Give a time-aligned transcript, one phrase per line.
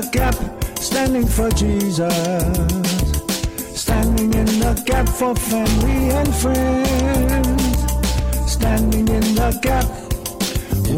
[0.00, 0.34] the gap,
[0.78, 2.14] standing for Jesus.
[3.74, 7.62] Standing in the gap for family and friends.
[8.50, 9.86] Standing in the gap,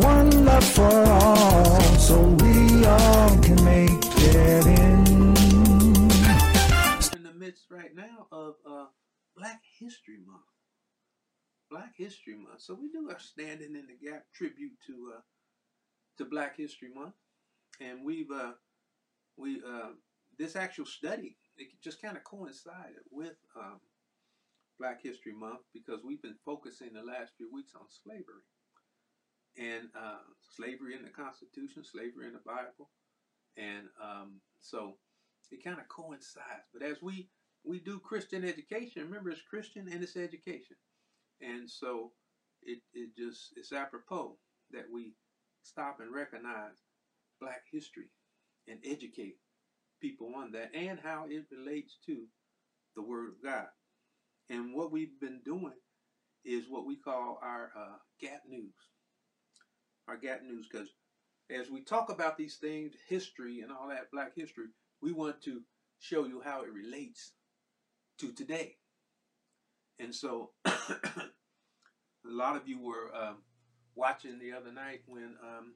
[0.05, 4.05] one love for all, so we all can make
[4.35, 5.01] it in.
[7.17, 8.87] in the midst right now of uh,
[9.37, 10.43] Black History Month.
[11.71, 12.61] Black History Month.
[12.61, 15.21] So we do our standing in the gap tribute to uh,
[16.19, 17.15] to Black History Month,
[17.81, 18.53] and we've uh,
[19.41, 19.91] we uh,
[20.39, 23.81] this actual study it just kind of coincided with um,
[24.79, 28.45] Black History Month because we've been focusing the last few weeks on slavery
[29.59, 30.25] and uh,
[30.57, 32.89] slavery in the Constitution, slavery in the Bible,
[33.59, 34.97] and um, so
[35.51, 36.71] it kind of coincides.
[36.73, 37.29] But as we
[37.65, 40.77] we do Christian education, remember it's Christian and it's education,
[41.43, 42.13] and so
[42.63, 44.37] it it just it's apropos
[44.71, 45.13] that we
[45.63, 46.87] stop and recognize
[47.41, 48.09] Black history
[48.71, 49.37] and educate
[50.01, 52.25] people on that and how it relates to
[52.97, 53.67] the Word of God.
[54.49, 55.75] And what we've been doing
[56.45, 58.75] is what we call our uh, Gap News.
[60.09, 60.89] Our Gap News, because
[61.51, 64.67] as we talk about these things, history and all that, Black history,
[65.03, 65.61] we want to
[65.99, 67.33] show you how it relates
[68.19, 68.77] to today.
[69.99, 70.73] And so, a
[72.25, 73.39] lot of you were um,
[73.95, 75.75] watching the other night when um,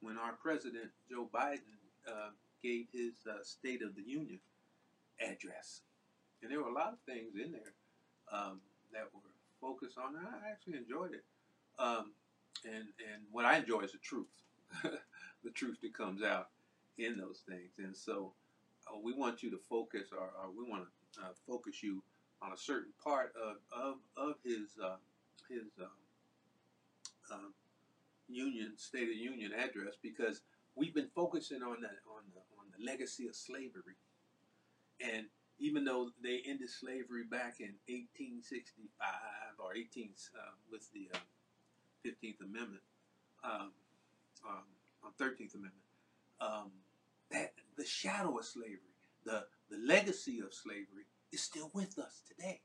[0.00, 2.30] when our president Joe Biden uh,
[2.62, 4.40] gave his uh, State of the Union
[5.20, 5.82] address,
[6.42, 7.72] and there were a lot of things in there
[8.32, 8.60] um,
[8.92, 9.20] that were
[9.60, 10.16] focused on.
[10.16, 11.24] And I actually enjoyed it,
[11.78, 12.12] um,
[12.64, 14.26] and and what I enjoy is the truth,
[15.44, 16.48] the truth that comes out
[16.98, 18.32] in those things, and so
[18.88, 20.84] uh, we want you to focus, or, or we want
[21.14, 22.02] to uh, focus you
[22.42, 24.96] on a certain part of of, of his uh,
[25.48, 25.88] his um,
[27.32, 27.52] um,
[28.30, 30.42] Union State of the Union address because
[30.74, 33.96] we've been focusing on the on the on the legacy of slavery,
[35.00, 35.26] and
[35.58, 39.08] even though they ended slavery back in 1865
[39.58, 40.40] or 18 uh,
[40.72, 41.18] with the uh,
[42.06, 42.82] 15th Amendment,
[43.44, 43.72] um,
[44.48, 44.64] um,
[45.04, 45.74] on 13th Amendment,
[46.40, 46.70] um,
[47.30, 52.60] that the shadow of slavery, the the legacy of slavery, is still with us today.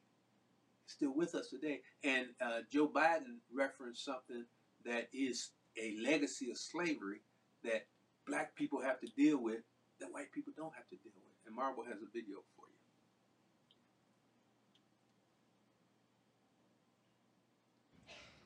[0.87, 4.45] Still with us today, and uh, Joe Biden referenced something
[4.85, 7.21] that is a legacy of slavery
[7.63, 7.85] that
[8.27, 9.61] black people have to deal with
[9.99, 11.23] that white people don't have to deal with.
[11.45, 12.75] And Marvel has a video for you.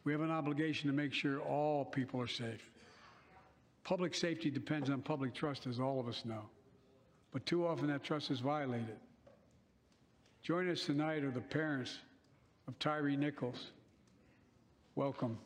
[0.03, 2.69] We have an obligation to make sure all people are safe.
[3.83, 6.43] Public safety depends on public trust, as all of us know.
[7.31, 8.97] But too often that trust is violated.
[10.41, 11.97] Join us tonight are the parents
[12.67, 13.71] of Tyre Nichols.
[14.95, 15.37] Welcome.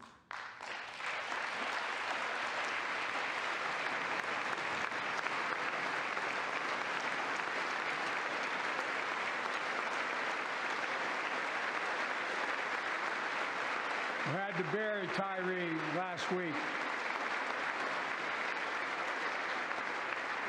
[14.53, 16.53] Had to bury Tyre last week.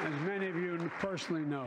[0.05, 1.67] As many of you personally know,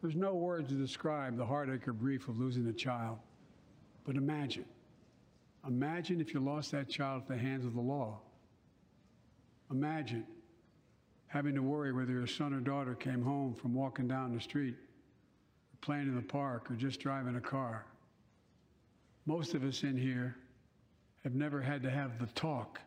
[0.00, 3.18] there's no words to describe the heartache or grief of losing a child.
[4.04, 4.64] But imagine,
[5.66, 8.20] imagine if you lost that child at the hands of the law.
[9.72, 10.24] Imagine
[11.26, 14.76] having to worry whether your son or daughter came home from walking down the street,
[15.80, 17.86] playing in the park, or just driving a car.
[19.24, 20.36] Most of us in here
[21.26, 22.80] have never had to have the talk,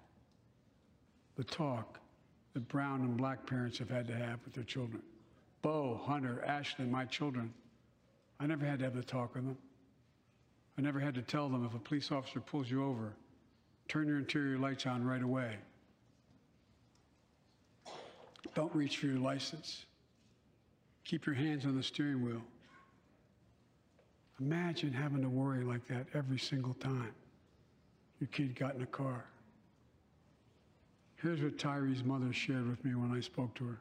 [1.35, 1.99] the talk
[2.53, 5.01] that brown and black parents have had to have with their children.
[5.61, 7.53] Beau, Hunter, Ashley, my children.
[8.39, 9.57] I never had to have the talk with them.
[10.77, 13.11] I never had to tell them if a police officer pulls you over,
[13.89, 15.57] turn your interior lights on right away.
[18.55, 19.83] Don't reach for your license.
[21.03, 22.41] Keep your hands on the steering wheel.
[24.39, 27.13] Imagine having to worry like that every single time
[28.19, 29.25] your kid got in a car.
[31.21, 33.79] Here's what Tyre's mother shared with me when I spoke to her.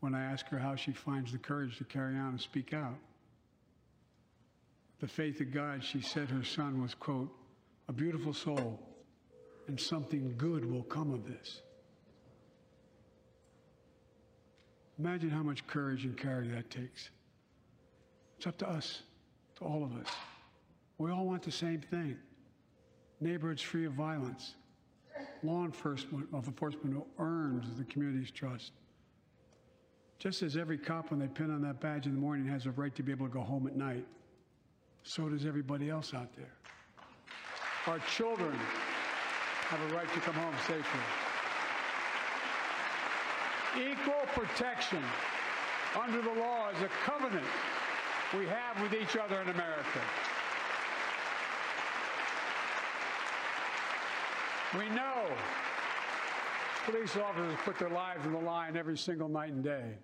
[0.00, 2.98] When I asked her how she finds the courage to carry on and speak out.
[5.00, 7.32] The faith of God, she said her son was, quote,
[7.88, 8.80] a beautiful soul,
[9.66, 11.62] and something good will come of this.
[14.98, 17.10] Imagine how much courage and character that takes.
[18.36, 19.02] It's up to us,
[19.56, 20.12] to all of us.
[20.98, 22.16] We all want the same thing
[23.20, 24.54] neighborhoods free of violence,
[25.42, 28.72] law enforcement of enforcement who earns the community's trust.
[30.18, 32.72] Just as every cop, when they pin on that badge in the morning, has a
[32.72, 34.04] right to be able to go home at night,
[35.04, 36.52] so does everybody else out there.
[37.86, 41.00] Our children have a right to come home safely.
[43.92, 45.02] Equal protection
[45.96, 47.46] under the law is a covenant
[48.36, 50.00] we have with each other in America.
[54.76, 55.24] We know
[56.84, 59.94] police officers put their lives on the line every single night and day.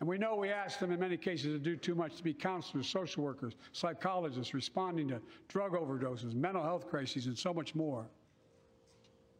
[0.00, 2.32] And we know we ask them in many cases to do too much to be
[2.32, 8.06] counselors, social workers, psychologists, responding to drug overdoses, mental health crises, and so much more.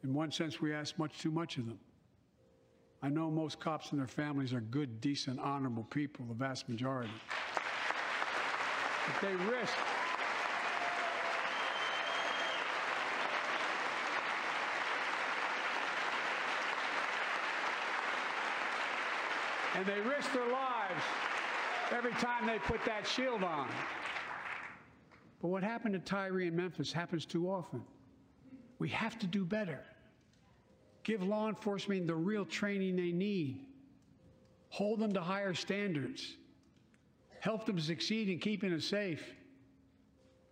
[0.05, 1.79] In one sense, we ask much too much of them.
[3.03, 7.11] I know most cops and their families are good, decent, honorable people, the vast majority.
[9.07, 9.73] But they risk
[19.81, 21.03] and they risk their lives
[21.91, 23.67] every time they put that shield on.
[25.41, 27.83] But what happened to Tyre in Memphis happens too often.
[28.79, 29.81] We have to do better.
[31.03, 33.65] Give law enforcement the real training they need.
[34.69, 36.37] Hold them to higher standards.
[37.41, 39.33] Help them succeed in keeping us safe.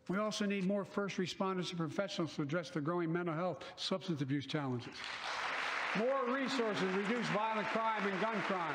[0.08, 4.22] We also need more first responders and professionals to address the growing mental health, substance
[4.22, 4.94] abuse challenges.
[5.98, 8.74] More resources to reduce violent crime and gun crime.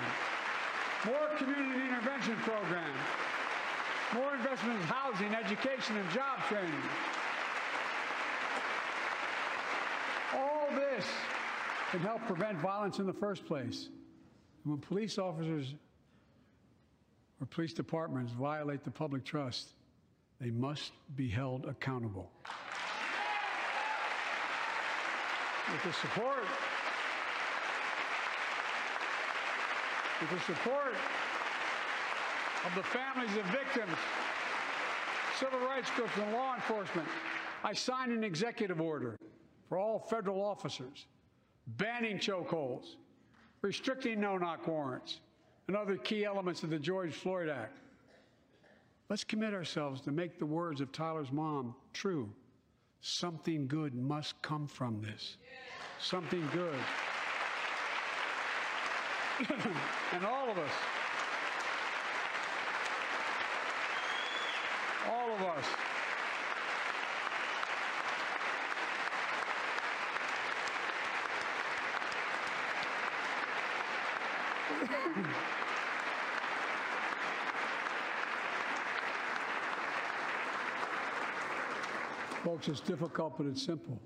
[1.06, 2.98] More community intervention programs.
[4.14, 6.72] More investment in housing, education, and job training.
[10.34, 11.06] All this
[11.92, 13.90] can help prevent violence in the first place.
[14.64, 15.76] When police officers
[17.42, 19.74] or police departments violate the public trust,
[20.40, 22.32] they must be held accountable.
[25.70, 26.44] With the support
[30.31, 30.94] with the support
[32.66, 33.98] of the families of victims,
[35.38, 37.08] civil rights groups, and law enforcement,
[37.64, 39.18] I signed an executive order
[39.68, 41.08] for all federal officers
[41.78, 42.96] banning chokeholds,
[43.62, 45.20] restricting no-knock warrants,
[45.68, 47.78] and other key elements of the George Floyd Act.
[49.10, 52.30] Let's commit ourselves to make the words of Tyre's mom true.
[53.02, 55.38] Something good must come from this.
[56.00, 56.76] Something good.
[60.13, 60.71] and all of us,
[65.09, 65.65] all of us,
[82.44, 84.00] Folks, it's difficult, but it's simple.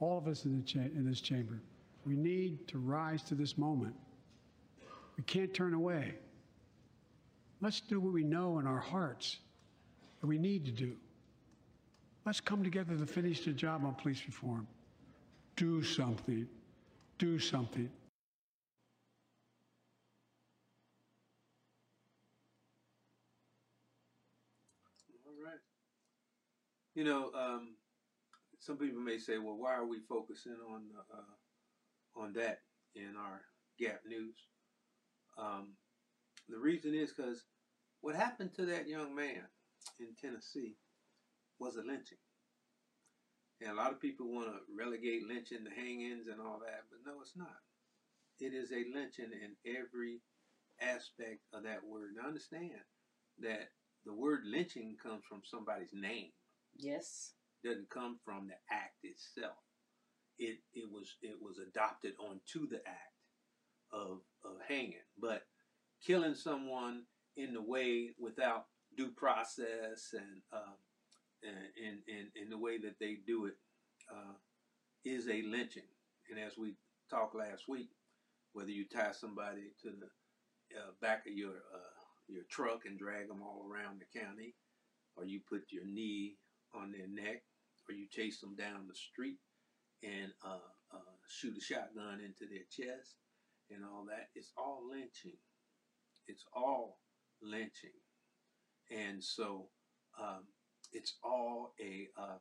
[0.00, 1.62] All of us in, cha- in this chamber,
[2.04, 3.94] we need to rise to this moment.
[5.16, 6.14] We can't turn away.
[7.60, 9.38] Let's do what we know in our hearts
[10.20, 10.96] that we need to do.
[12.26, 14.66] Let's come together to finish the job on police reform.
[15.56, 16.48] Do something.
[17.18, 17.90] Do something.
[25.26, 25.60] All right.
[26.94, 27.76] You know, um,
[28.58, 30.82] some people may say, "Well, why are we focusing on
[31.12, 32.60] uh, on that
[32.94, 33.42] in our
[33.78, 34.36] Gap News?"
[35.38, 35.74] Um,
[36.48, 37.44] the reason is because
[38.00, 39.42] what happened to that young man
[39.98, 40.76] in Tennessee
[41.58, 42.18] was a lynching.
[43.60, 47.00] And a lot of people want to relegate lynching to hang-ins and all that, but
[47.06, 47.56] no, it's not.
[48.40, 50.20] It is a lynching in every
[50.80, 52.10] aspect of that word.
[52.16, 52.82] Now understand
[53.40, 53.70] that
[54.04, 56.30] the word lynching comes from somebody's name.
[56.76, 57.32] Yes.
[57.62, 59.56] It doesn't come from the act itself.
[60.38, 63.14] It it was it was adopted onto the act
[63.92, 65.42] of of hanging, but
[66.04, 67.02] killing someone
[67.36, 70.74] in the way without due process and um,
[71.42, 73.54] and in in the way that they do it
[74.10, 74.34] uh,
[75.04, 75.88] is a lynching.
[76.30, 76.74] And as we
[77.10, 77.90] talked last week,
[78.52, 81.94] whether you tie somebody to the uh, back of your uh,
[82.28, 84.54] your truck and drag them all around the county,
[85.16, 86.36] or you put your knee
[86.74, 87.42] on their neck,
[87.88, 89.38] or you chase them down the street
[90.02, 90.58] and uh,
[90.92, 93.16] uh, shoot a shotgun into their chest,
[93.70, 94.28] and all that.
[94.34, 95.38] It's all lynching.
[96.26, 96.98] It's all
[97.42, 97.98] lynching.
[98.90, 99.68] And so
[100.20, 100.44] um,
[100.92, 102.38] it's all a, uh,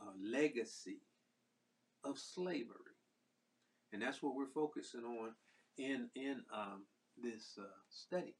[0.00, 1.00] a, legacy
[2.04, 2.96] of slavery.
[3.92, 5.30] And that's what we're focusing on
[5.78, 6.82] in, in um,
[7.20, 8.34] this uh, study.